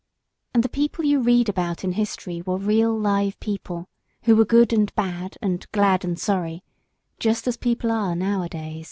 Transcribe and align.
And 0.55 0.63
the 0.63 0.67
people 0.67 1.05
you 1.05 1.19
read 1.19 1.47
about 1.47 1.83
in 1.83 1.91
history 1.91 2.41
were 2.41 2.57
real 2.57 2.91
live 2.97 3.39
people, 3.39 3.87
who 4.23 4.35
were 4.35 4.45
good 4.45 4.73
and 4.73 4.91
bad, 4.95 5.37
and 5.43 5.63
glad 5.71 6.03
and 6.03 6.17
sorry, 6.17 6.63
just 7.19 7.47
as 7.47 7.55
people 7.55 7.91
are 7.91 8.15
now 8.15 8.41
a 8.41 8.49
days. 8.49 8.79